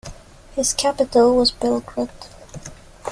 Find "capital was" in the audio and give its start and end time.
0.73-1.51